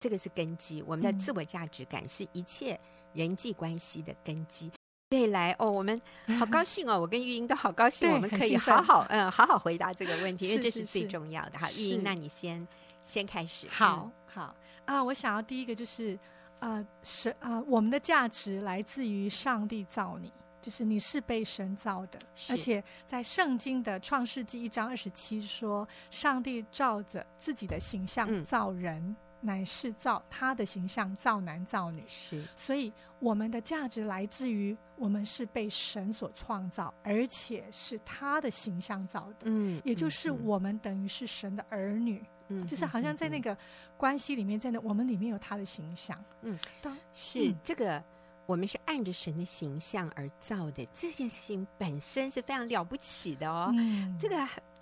[0.00, 2.80] 这个是根基，我们的自我价值感是一切
[3.12, 4.70] 人际关系的根基。
[5.08, 6.00] 对，来哦，我们
[6.36, 11.70] 好高兴哦，我跟玉英都好高兴，我们可以好好嗯好好回答这个问题，因为这是最重要的哈。
[11.72, 12.66] 玉英，那你先
[13.04, 13.68] 先开始。
[13.70, 16.18] 好好啊，我想要第一个就是
[16.58, 22.18] 啊，神啊，我们的价值来自于上帝造你，就是你是被神造的，
[22.50, 29.14] 而且在圣经的创世纪一章二十七说，上帝照着自己的形象造人。
[29.40, 43.56] 乃是造他的形象，造男造女，是，所以我们的价值来自于我们是被神所创造，而且是他的形象造的，嗯，也就是我们等于是神的儿女，嗯，就是好像在那个
[43.96, 48.02] 关系里面，在那我们里面有他的形象，嗯，当是这个
[48.46, 54.36] 我们是按着神的形象而造的，这件事情本身是非常了不起的哦，嗯，这个。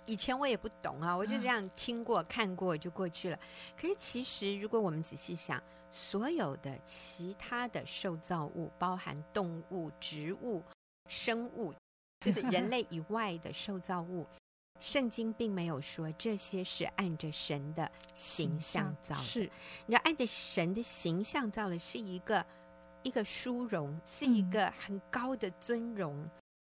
[0.05, 3.39] 以前我也不懂啊，我就这样听过、看过就过去了。
[3.75, 10.61] 可是其实，如果我们仔细想，所有的其他的受造物，包含动物、植物、
[11.07, 11.73] 生物，
[12.19, 14.27] 就是人 类以外的受造物，
[14.79, 19.21] 圣经并没有说这些是按着神的形象造的。
[19.21, 19.49] 是，
[19.85, 22.45] 你要按着神的形象造的，是一个
[23.03, 26.29] 一个殊荣，是一个很高的尊荣。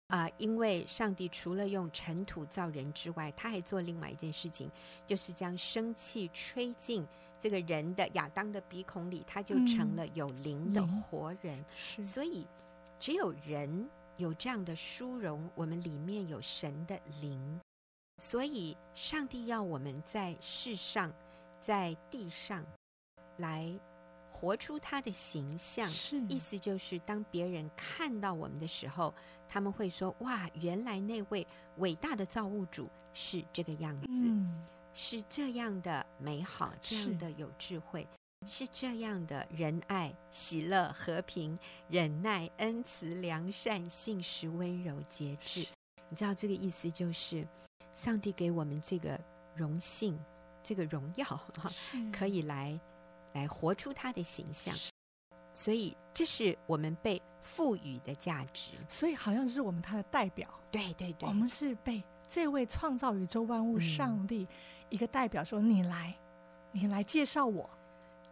[0.07, 4.69] 啊、呃，因为上帝除了用尘土造人之外，他还做另外一件事情，
[5.07, 7.03] 就是将生气吹进
[7.39, 11.59] 这个人的亚当的鼻孔里，他就成了有灵的活人。
[11.97, 12.45] 嗯、所以，
[12.99, 17.59] 只有人有这样的殊荣，我们里面有神的灵。
[18.19, 21.11] 所以，上帝要我们在世上，
[21.59, 22.63] 在地上
[23.37, 23.73] 来
[24.31, 25.89] 活出他的形象。
[25.89, 29.11] 是，意思就是，当别人看到我们的时候。
[29.47, 31.45] 他们会说：“哇，原来那位
[31.77, 38.07] 伟大的造物主是这个样子，嗯、是这样的美好，这样的有智慧，
[38.45, 45.67] 是，是这样的仁爱、喜乐、和平、忍耐、恩慈、良善、信实、温柔、节制。
[46.09, 47.47] 你知道这个意思就是，
[47.93, 49.19] 上帝给我们这个
[49.55, 50.19] 荣幸、
[50.61, 51.71] 这个荣耀哈，
[52.11, 52.79] 可以来
[53.33, 54.75] 来活出他的形象。
[55.53, 58.71] 所以这是我们被赋予的价值。
[58.89, 60.49] 所以好像是我们他的代表。
[60.71, 64.45] 对对对，我们是被这位创造宇宙万物上帝
[64.89, 66.13] 一个代表说：“你来，
[66.73, 67.69] 你来介绍我。”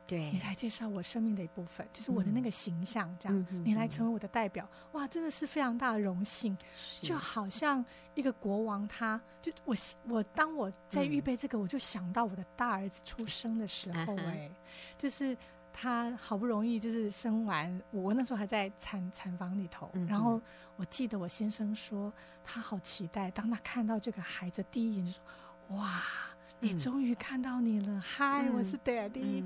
[0.06, 6.56] 对，你来介绍我生命的一部分，就是我的那个形象，这样、嗯、你来成为我的代表，哇，真的是非常大的荣幸，
[7.02, 9.74] 就好像一个国王他，他就我
[10.10, 14.56] 我当我在预备这个、嗯，我就想到我的大儿子出生的时候、欸，哎、嗯，
[14.98, 15.36] 就是
[15.74, 20.40] 他好不容易就是生完，我那时候还在产产房里头、嗯，然后
[20.78, 22.14] 我记得我先生说
[22.46, 25.22] 他好期待，当他看到这个孩子第一眼就说，
[25.78, 26.02] 哇。
[26.60, 29.44] 你终于看到你了，嗨、嗯，我是 Daddy。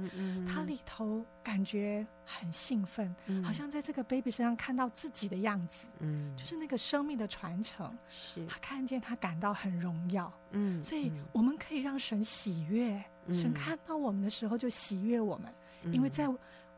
[0.47, 7.91] 他里头感觉很兴奋、嗯，好像在这个 baby 身上看到自己的样子，嗯，就是那个生命的传承。
[8.07, 15.55] 是，他看见他感到很荣耀，嗯，所以我们可以让神喜悦、嗯，神看到我们的时候就喜悦我们、嗯，
[15.91, 16.28] 因为在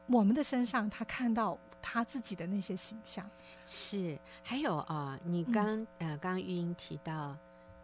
[0.08, 3.30] 我们的身上他看到他自己的那些形象。
[3.65, 7.36] 是，还有啊、呃，你刚、嗯、呃，刚刚玉英提到。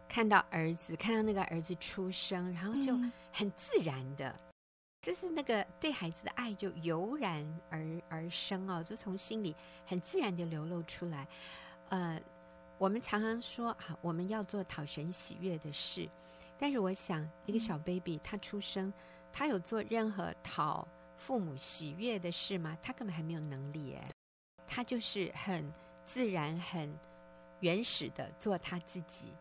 [0.08, 2.96] 看到儿子，看到那个儿子出生，然后就
[3.32, 4.38] 很自然的，嗯、
[5.02, 9.52] 就是那个对孩子的爱就油然而而生哦，就从心里
[9.84, 11.26] 很自然的流露出来。
[11.88, 12.20] 呃，
[12.78, 16.08] 我们常常说啊，我们要做讨神喜悦的事，
[16.56, 18.92] 但是我想，一个小 baby 他出生，
[19.32, 22.76] 他有做任何讨父母喜悦的事吗？
[22.82, 24.10] 他根本还没有能力哎，
[24.66, 25.72] 他就是很
[26.04, 26.92] 自然、很
[27.60, 29.32] 原始的做他自己。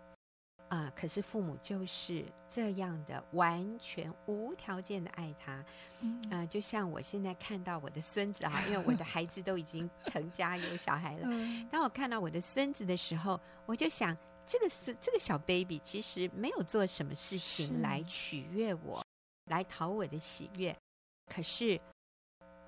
[0.68, 0.92] 啊、呃！
[0.96, 5.64] 可是父母就是这样的，完全无条件的爱他。
[6.02, 11.22] 嗯，呃，就像我现在看到我的孙子哈， 因为我的孩子都已经成家有小孩了。
[11.26, 11.68] 嗯。
[11.70, 19.06] 当我看到我的孙子的时候，我就想，这个是这个小 baby 其实没有做什么事情来取悦我，
[19.52, 20.76] 来讨我的喜悦。
[21.28, 21.80] 可是，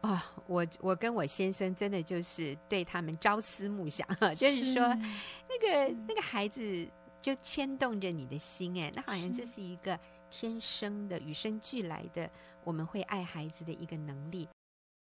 [0.01, 6.87] 啊、哦，我我跟我先生真的就是对他们朝思暮想，就是说，那个那个孩子。
[7.19, 12.29] 就牵动着你的心，哎，那好像就是一个天生的、与生俱来的，
[12.63, 14.47] 我们会爱孩子的一个能力。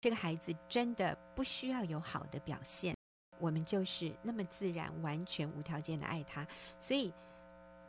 [0.00, 2.96] 这个孩子真的不需要有好的表现，
[3.38, 6.44] 我们就是那么自然、完全无条件的爱他。
[6.80, 7.12] 所以，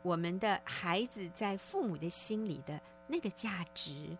[0.02, 4.16] 我们的孩子在父母的心里的那个价值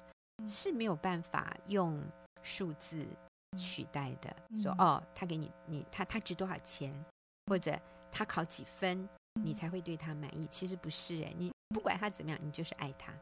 [0.48, 2.02] 是没有办法用
[2.42, 3.06] 数字
[3.56, 4.34] 取代的。
[4.62, 6.94] 说哦，他给你，你他他值多少钱，
[7.46, 7.78] 或者
[8.10, 9.08] 他考几分。
[9.40, 13.12] 你才会对他满意，其实不是哎，你不管他怎么样，你就是爱他。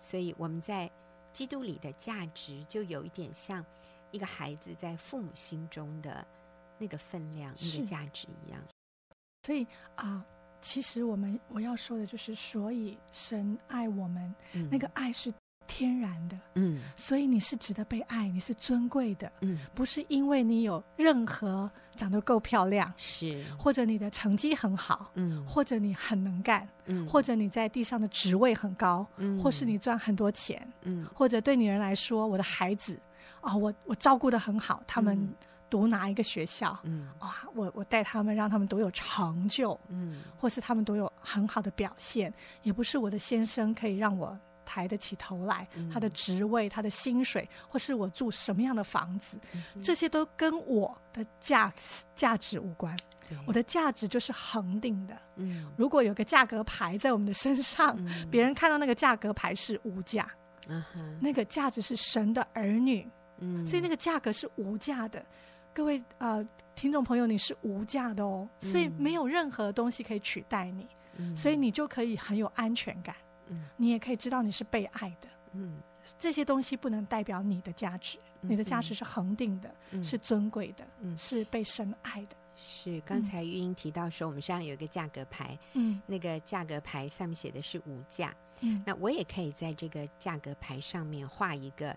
[0.00, 0.90] 所以我们在
[1.32, 3.64] 基督里的价值，就有一点像
[4.10, 6.26] 一个孩子在父母心中的
[6.76, 8.60] 那个分量、那个价值一样。
[9.44, 9.62] 所以
[9.94, 10.24] 啊、呃，
[10.60, 15.32] 其实我们我要说的就是，所以神爱我们，嗯、那个爱是。
[15.68, 32.98] 天然的，嗯，所以你是值得被爱，你是尊贵的，嗯，不是因为你有任何长得够漂亮，是，或者你的成绩很好，嗯，或者你很能干，嗯，或者你在地上的职位很高，嗯，或是你赚很多钱，嗯，或者对女人来说，我的孩子，
[33.42, 35.32] 啊、哦，我我照顾的很好，他们
[35.68, 44.36] 读哪一个学校，嗯，哇、哦，我我带他们，让他们都有成就，嗯，或是他们都有很好的表现，也不是我的先生可以让我。
[44.68, 51.72] 抬得起头来，他的职位、他的薪水，或是我住什么样的房子，嗯、这些都跟我的价
[52.14, 52.94] 价值无关。
[53.46, 55.16] 我的价值就是恒定的。
[55.36, 60.30] 嗯，如果有个价格牌在我们的身上，嗯、别人看到那个价格牌是无价。
[60.68, 60.84] 嗯，
[61.20, 63.08] 那个价值是神的儿女。
[63.38, 65.24] 嗯，所以那个价格是无价的。
[65.74, 70.86] 各位呃，听众朋友，你是无价的哦，所以没有任何东西可以取代你。
[71.16, 73.14] 嗯，所以你就可以很有安全感。
[73.76, 75.80] 你也可以知道你是被爱的，嗯，
[76.18, 78.80] 这些东西不能代表你的价值，嗯、你的价。
[78.80, 82.36] 值是恒定的，嗯、是尊贵的、嗯，是被深爱的。
[82.56, 91.96] 是刚才玉英提到说，我们身上有一个价格牌，嗯，那个价格牌上面写的是无价，嗯，那我也可以在这个价格牌上面画一个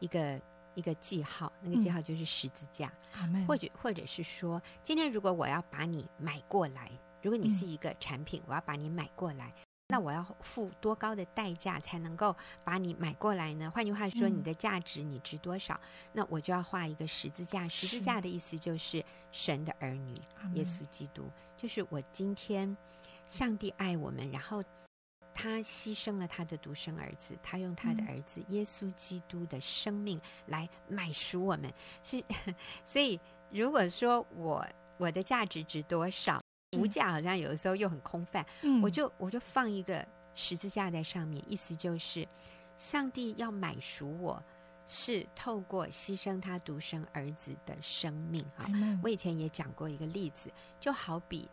[0.00, 0.38] 一个
[0.74, 6.90] 一个记号，那个记号就是十字架，嗯、或者或者是说，今天如果我要把你买过来，
[7.22, 9.52] 如果你是一个产品，嗯、我要把你买过来。
[9.92, 13.70] 那我要付多高的代价才能够把你买过来呢？
[13.74, 15.74] 换句话说，你的价值你值多少？
[15.74, 17.68] 嗯、那我就要画一个十字架。
[17.68, 20.14] 十字架的意思就是神的儿女，
[20.54, 21.30] 耶稣基督。
[21.58, 22.74] 就是我今天，
[23.26, 24.64] 上帝爱我们，然后
[25.34, 31.70] 他牺牲了他的独生儿子，他用他的儿子耶稣基督的生命来买赎我们。
[32.02, 32.24] 是，
[32.82, 36.41] 所以如果说我我的价值值多少？
[36.72, 38.82] 无无价好像有的时候又很空泛，嗯。
[38.82, 42.26] 我就我就放一个十字架在上面，意思就是
[42.76, 44.42] 上帝要买赎我，
[44.86, 48.66] 是透过牺牲他独生儿子的生命啊。
[48.66, 51.48] Amen 我以前也讲过一个例子，就好比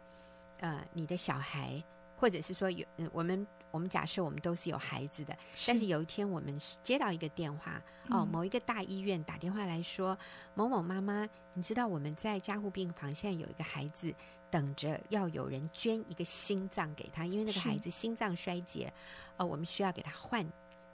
[0.60, 1.84] 呃你的小孩，
[2.18, 8.28] 或者是说有、嗯、我们我们假设我们都是有孩子的，但是有一天我们接到一个电话，哦，嗯。
[8.28, 10.18] 某一个大医院打电话来说，
[10.56, 14.14] 某某妈妈，你知道我们在加护病房现在有一个孩子
[14.52, 18.92] 等着要有人捐一个心脏给他，因为那个孩子心脏衰竭，
[19.38, 20.46] 呃，我们需要给他换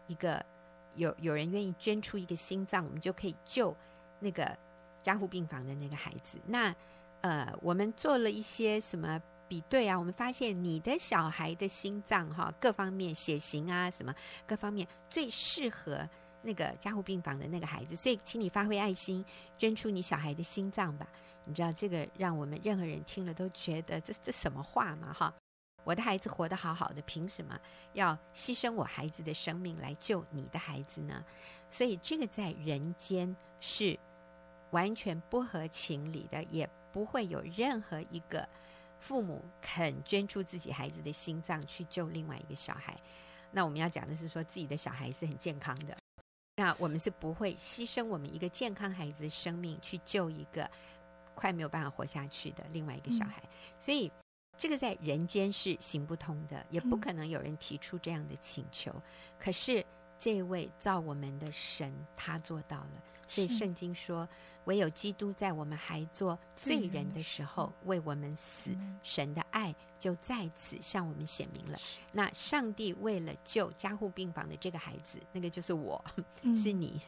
[0.08, 0.46] 一个，
[0.96, 3.76] 有有人愿意捐出一个心脏，我们就可以救
[4.20, 4.58] 那个
[5.02, 6.40] 加护病房的那个孩子。
[6.46, 6.76] 那
[7.22, 9.22] 呃，我们做了一些什么？
[9.48, 14.12] 比对啊，我们发现你的小孩的心脏哈，各方面血型啊，什么
[14.48, 16.10] 各方面最适合
[16.42, 19.24] 那个加护病房的那个孩子，所以请你发挥爱心，
[19.56, 21.08] 捐出你小孩的心脏吧。
[21.46, 25.14] 你知道这个让我们任何人听了都觉得这这什么话吗？
[25.14, 25.34] 哈，
[25.84, 27.60] 我的孩子活得好好的，凭什么
[27.94, 31.24] 要牺牲我孩子的生命来救你的孩子呢？
[31.70, 33.98] 所以这个在人间是
[34.72, 38.48] 完全不合情理的，也不会有任何一个。
[38.98, 42.98] 父母肯捐出自己孩子的心脏去救另外一个小孩，
[43.52, 45.96] 那我们要讲的是说自己的小孩是很健康的，
[46.56, 50.68] 那我们是不会牺牲我们一个健康孩子的生命去救一个
[51.36, 53.44] 快没有办法活下去的另外一个小孩，
[53.80, 54.12] 所以
[54.58, 58.92] 这个在人间是行不通的，也不可能有人提出这样的请求。
[59.38, 59.86] 可是
[60.18, 63.04] 这位造我们的神，他做到了。
[63.28, 64.28] 所以圣经说，
[64.66, 68.70] 唯有基督在我们还做罪人的时候为我们死，
[69.02, 71.78] 神的爱就在此向我们显明了。
[72.12, 76.04] 那上帝为了救加护病房的这个孩子，那个就是我，
[76.56, 77.02] 是你。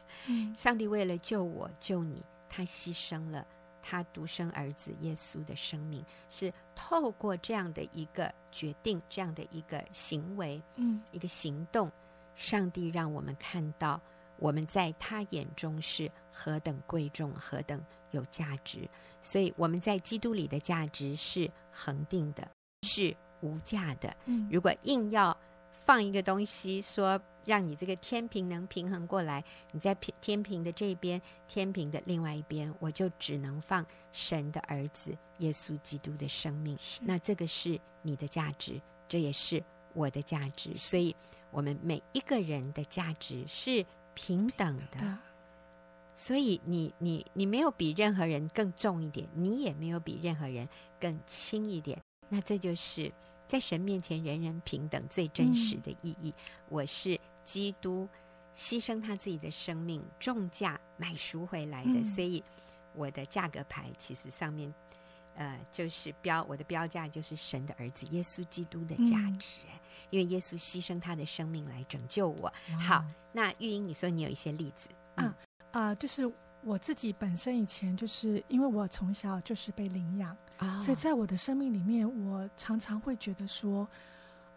[0.56, 3.46] 上帝为了救我救你，他牺牲了
[3.88, 11.90] 他独生儿子耶稣的生命，是透过这样的一个决定，这样的一个行为，嗯，一个行动，
[12.34, 13.98] 上帝让我们看到。
[14.40, 18.88] 我们在他眼中是何等贵重，何等有价值，
[19.22, 22.46] 所以我们在基督里的价值是恒定的，
[22.82, 24.14] 是无价的。
[24.26, 25.36] 嗯，如果硬要
[25.72, 36.78] 放一个东西，说让你这个天平能平衡过来，你在天平的这边，天平的另外一边，我就只能放神的儿子耶稣基督的生命。
[37.00, 40.76] 那这个是你的价值，这也是我的价值。
[40.76, 41.16] 所以，
[41.50, 43.84] 我们每一个人的价值是。
[44.20, 45.16] 平等的，
[46.12, 51.96] 所以你你你没有比任何人更重一点，你也没有比任何人更轻一点。
[52.28, 53.12] 那这就是
[53.46, 56.34] 在神面前人人平等最真实的意义。
[56.36, 57.16] 嗯、我是
[57.48, 58.06] 基督
[58.54, 62.42] 牺牲他自己的生命重价买赎回来的，嗯、所以
[62.94, 64.72] 我的价格牌其实上面
[65.34, 69.60] 呃就是标我的标价就是神的儿子耶稣基督的价值。
[69.64, 69.78] 嗯。
[70.10, 72.50] 因为耶稣牺牲他的生命来拯救我。
[72.80, 75.36] 好，那玉英，你说你有一些例子啊
[75.70, 76.30] 啊、就是
[76.62, 83.86] 我自己本身以前就是因为我从小就是被领养，哦、所以在我的生命里面，我常常会觉得说，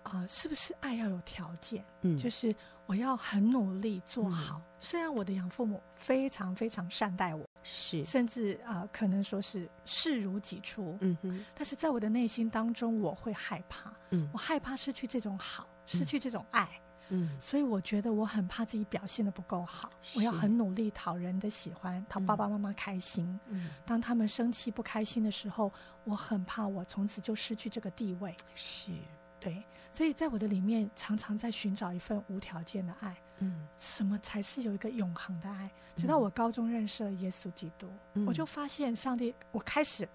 [0.04, 1.84] 啊、呃，是不是爱要有条件？
[2.02, 2.56] 嗯，就是
[2.92, 4.58] 我要很努力做好。
[4.58, 7.48] 嗯、虽然我的养父母非常非常善待我。
[7.64, 11.46] 是，甚至啊、呃，可能说是视如己出，嗯哼。
[11.56, 16.68] 但是在我的内心当中，我会害怕，嗯，我害怕失去这种好，失去这种爱，
[17.08, 25.72] 嗯，所以我觉得我很怕自己表现的不够好，我要很努力讨人的喜欢，讨爸爸妈妈开心，嗯，当他们生气不开心的时候，
[26.04, 28.92] 我很怕我从此就失去这个地位，是，
[29.40, 33.16] 对，所以在我的里面常常在寻找一份无条件的爱。
[33.40, 35.70] 嗯，什么才是有一个永恒的爱？
[35.96, 40.08] 直到我高中认识了耶稣基督，嗯、我就发现上帝，我开始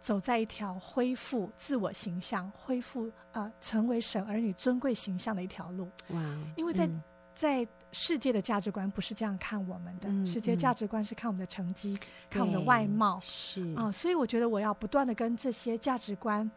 [0.00, 5.90] 走在一条恢复自我形象、恢复啊、呃、成为神儿女尊贵形象的一条路。
[6.08, 6.20] 哇！
[6.56, 7.02] 因为在、嗯、
[7.34, 11.94] 在世界的价值观不是这样看我们的，嗯、世界价值观是看我们的成绩、
[12.30, 16.50] 看我们的外貌，是啊、呃，所以我觉得我要不断的跟这些价值观。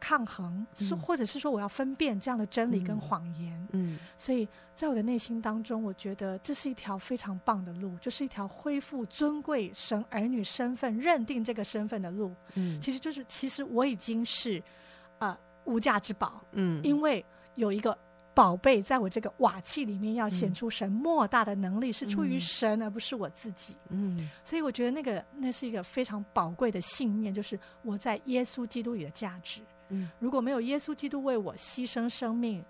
[0.00, 0.66] 抗衡，
[1.00, 14.60] 或者是说我要分辨这样的真理跟谎言，嗯，嗯，所以在我的内心当中，我觉得这是一条非常棒的路，就是一条恢复尊贵神儿女身份、认定这个身份的路，嗯，其实就是其实我已经是
[15.18, 17.24] 呃无价之宝，嗯，因为
[17.56, 17.96] 有一个
[18.32, 29.60] 宝贝在我这个瓦器里面，要显出神莫大的能力，嗯、是出于神而不是我自己，嗯，所以我觉得那个那是一个非常宝贵的信念，就是我在耶稣基督里的价值。
[29.90, 32.64] 嗯，如果没有耶稣基督为我牺牲生命，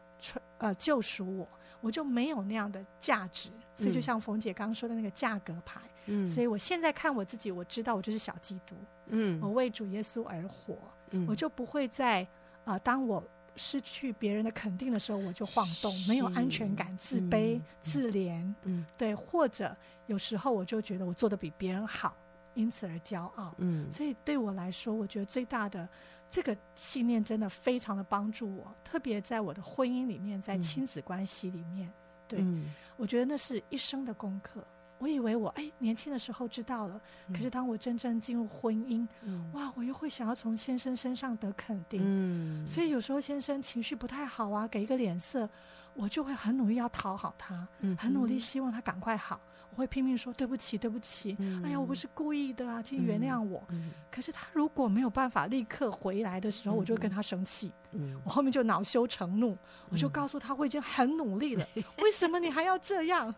[0.58, 1.48] 呃，救赎我，
[1.80, 3.50] 我就没有那样的价值。
[3.76, 8.74] 所以，就像冯姐刚刚说的那个价格牌，嗯，所以我现在看我自己，我知道我就是小基督，
[9.06, 10.76] 嗯，我为主耶稣而活，
[11.12, 12.22] 嗯、我就不会在
[12.64, 13.24] 啊、呃，当我
[13.56, 19.74] 失去别人的肯定的时候，我就晃动，没有安全感，自卑、嗯、自怜，嗯，对，或者
[20.06, 22.14] 有时候我就觉得我做的比别人好，
[22.54, 25.88] 因此而骄傲，嗯，所以对我来说，我觉得最大的
[26.30, 31.94] 这个信念真的非常的帮助我，特别在我的婚姻里面，在亲子关系里面，嗯、
[32.28, 34.64] 对、嗯，我觉得那是一生的功课。
[34.98, 45.48] 我以为我哎年轻的时候知道了，嗯、可是当我真正进入婚姻，嗯，哇，我又会想要从先生身上得肯定，嗯，所以有时候先生情绪不太好啊，给一个脸色，
[45.94, 49.40] 我就会很努力要讨好他，嗯，很努力希望他赶快好。
[49.70, 53.90] 我会拼命说对不起，对不起，嗯、哎呀，我不是故意的啊，请原谅我、嗯嗯。
[54.10, 58.20] 可是他如果没有办法立刻回来的时候，嗯、我就会跟他生气、嗯。
[58.24, 59.58] 我后面就恼羞成怒，嗯、
[59.90, 63.34] 我就告诉他我已经很努力了，嗯、 为什么你还要这样？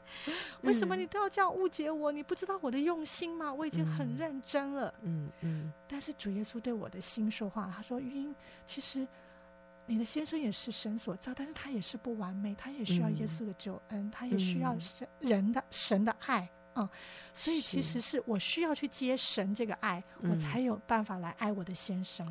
[0.62, 2.10] 为什么你都要这样误解我？
[2.10, 3.52] 你不知道我的用心吗？
[3.52, 4.92] 我已经很认真了。
[5.02, 5.72] 嗯嗯。
[5.86, 8.34] 但是主耶稣对我的心说话，他说：“玉英，
[8.66, 9.06] 其实。”
[9.92, 16.88] 你的先生也是神所造，但是他也是不完美，他也需要耶稣的救恩，嗯、他也需要神人的、嗯、神的爱啊、嗯。
[17.34, 22.26] 所以其实是我需要去接神这个爱，我才有办法来爱我的先生。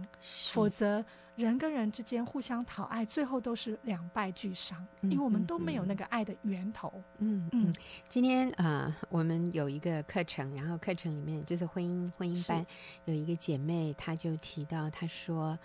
[0.50, 1.06] 否则，
[1.36, 6.92] 人跟人之间互相讨爱，最后都是两败俱伤、嗯，因为我们都没有那个爱的源头。
[7.20, 7.74] 嗯嗯，嗯。
[8.10, 12.66] 今天啊、呃，我们有一个课程，然后课程里面就是婚姻婚姻班，
[13.06, 15.60] 有一个姐妹，她就提到，她说。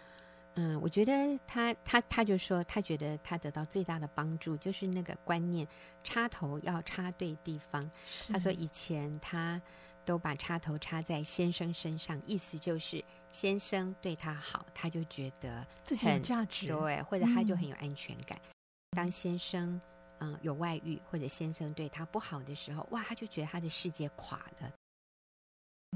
[0.59, 1.13] 嗯，我觉得
[1.47, 5.69] 他他他就说，他觉得他得到最大的帮助就是那个观念，
[6.03, 7.91] 插头要插对地方。
[8.29, 9.61] 他说以前他
[10.07, 18.39] 都把插头插在先生身上，意思就是先生对他好，他就觉得自己有价值，对，或者他就很有安全感。
[18.39, 19.79] 嗯、当先生
[20.21, 24.73] 嗯有外遇，或者先生对他不好的时候，哇，他就觉得他的世界垮了，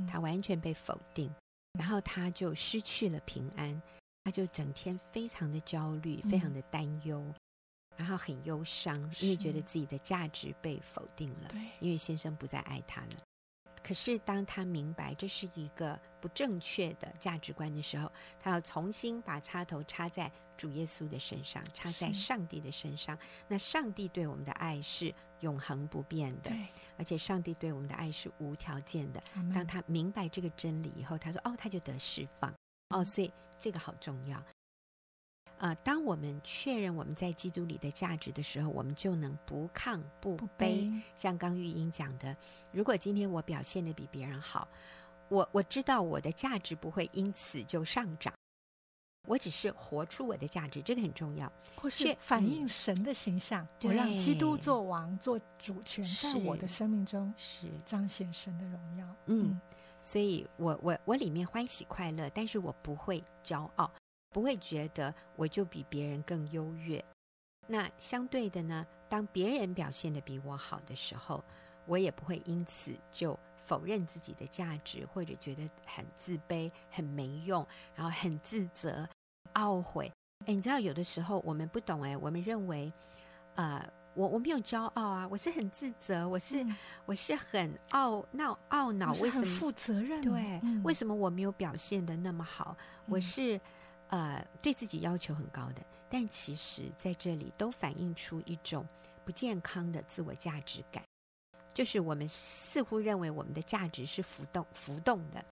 [0.06, 1.32] 他完全被否定，
[1.78, 3.80] 然后他就失去了平安。
[4.24, 7.34] 他就整天非常的焦虑，非常的担忧，嗯、
[7.96, 11.48] 然后很忧伤，因为觉得自己的价值被否定了。
[11.48, 13.08] 对，因为先生不再爱他了。
[13.82, 23.18] 可是当他明白这是一个不正确的价值观的时候，他要重新把插头插在主耶稣的身上，插在上帝的身上。
[23.48, 26.52] 那上帝对我们的爱是永恒不变的，
[26.98, 29.22] 而且上帝对我们的爱是无条件的。
[29.54, 32.52] 当他明白这个真理以后，他说：“哦，他就得释放。”
[32.90, 33.32] 哦，所以。
[33.60, 34.42] 这个好重要，
[35.58, 40.90] 呃，当我们确认我们在基督里的价值的时候，我们就能不亢不卑。
[41.14, 42.34] 像刚玉英讲的，
[42.72, 44.66] 如果今天我表现的比别人好，
[45.28, 48.32] 我我知道我的价值不会因此就上涨，
[49.28, 59.06] 我只是活出我的价值，这个很重要，或是反映神的形象，嗯、我让基督做王做主权，在我的生命中是彰显神的荣耀。
[59.26, 59.50] 嗯。
[59.50, 59.60] 嗯
[60.02, 63.90] 所以我我我里面欢喜快乐，但是我不会骄傲，
[64.30, 67.04] 不会觉得我就比别人更优越。
[67.66, 71.44] 那相对的呢，当别人表现得比我好的时候，
[71.86, 79.08] 我也不会因此就否认自己的价值，或者觉得很自卑、很没用，然后很自责、
[79.54, 80.10] 懊悔。
[80.46, 82.92] 哎，你知道有的时候我们不懂哎，我们认为，
[83.54, 83.86] 呃。
[84.14, 90.20] 我我没有骄傲啊，我是很自责，我是、嗯、我是很懊恼懊恼，为什么负责任？
[90.20, 92.76] 对、嗯，为什么我没有表现的那么好？
[92.78, 93.60] 嗯、我是
[94.08, 98.86] 呃对自己要求很高的，但其实在这里都反映出一种
[99.24, 101.04] 不健康的自我价值感，
[101.72, 105.44] 就是我们似乎认为我们的价值是浮动浮动的。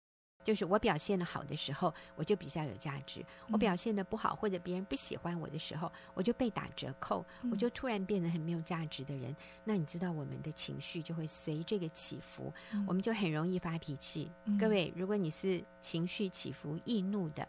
[0.49, 3.20] 就是我表现得好的时候，我就比较有价值；
[3.53, 9.36] 我表现得不好，或者别人不喜欢我的时候，我就被打折扣，我就突然变得很没有价值的人。
[9.62, 12.51] 那你知道，我们的情绪就会随这个起伏，
[12.86, 14.30] 我们就很容易发脾气。
[14.59, 17.46] 各位，如果你是情绪起伏、易怒的，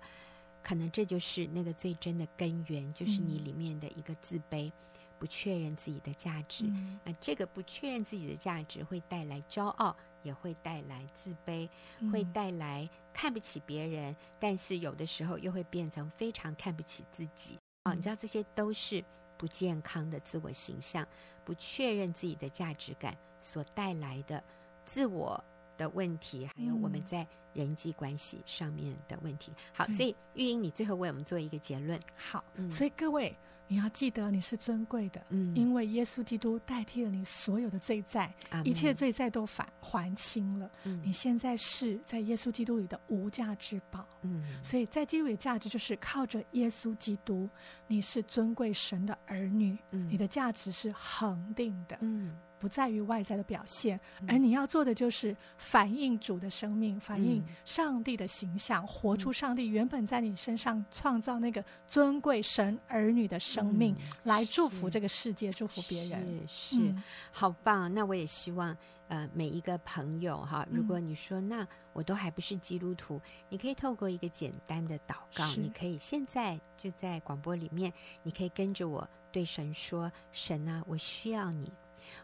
[0.62, 4.70] 可能这就是那个最真的根源，就是你里面的一个自卑，
[5.18, 6.66] 不确认自己的价值。
[7.06, 9.96] 那这个不确认自己的价值，会带来骄傲。
[10.24, 11.70] 也会带来自卑，
[12.12, 17.98] 会带来看不起别人，嗯，但是有的时候又会变成非常看不起自己啊，嗯！
[17.98, 19.04] 你知道这些都是
[19.38, 21.08] 不健康的自我形象，
[21.44, 24.44] 不确认自己的价值感所带来的
[24.86, 25.44] 自我
[25.78, 29.52] 的问题，还有我们在人际关系上面的问题。
[29.74, 32.00] 好，所以玉英，你最后为我们做一个结论。
[32.16, 33.36] 好，嗯，所以各位。
[33.72, 38.34] 你要记得你是尊贵的，嗯，因为耶稣基督代替了你所有的罪债，
[38.66, 41.00] 一切罪债都返还清了，嗯。
[41.06, 47.48] 你现在是在耶稣基督里的无价之宝，嗯，所以在基督里的价值就是靠着耶稣基督，
[47.86, 66.48] 你是尊贵神的儿女，嗯，你的价值是恒定的，嗯，不在于外在的表现，而你要做的就是反映主的生命，反映上帝的形象，活出上帝原本在你身上创造那个尊贵神儿女的生命，来祝福这个世界，祝福别人。
[66.48, 66.96] 是，是，
[67.32, 67.94] 好棒！
[67.94, 68.76] 那我也希望。
[69.10, 77.92] 呃，每一个朋友哈，如果你说、嗯、那我都还不是基督徒，你可以透过一个简单的祷告，你可以现在就在广播里面，
[78.22, 81.72] 你可以跟着我对神说：“神啊，我需要你，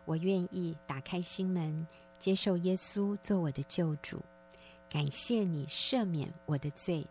[0.05, 1.85] 我愿意打开心门，
[2.19, 4.23] 接受耶稣做我的救主。
[4.89, 7.05] 感谢你赦免我的罪，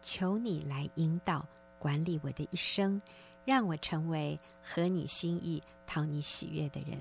[0.00, 1.46] 求你来引导
[1.78, 3.00] 管理我的一生，
[3.44, 6.98] 让我成为合你心意、讨你喜悦的人。”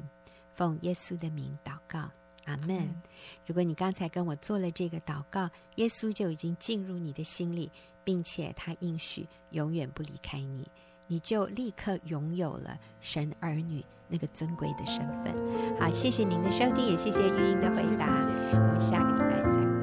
[0.56, 2.10] 奉耶稣的名祷告，
[2.46, 2.78] 阿门。
[2.78, 3.02] 嗯、
[3.46, 7.70] 如果你刚才跟我做了这个祷告，耶稣就已经进入你的心里，
[8.06, 10.66] 并且他应许永远不离开你，
[11.08, 15.34] 你就立刻拥有了神儿女那个尊贵的身份。
[15.80, 18.08] 好，谢谢您的收听，也谢谢玉英的回答。
[18.52, 19.75] 我们下个礼拜再会。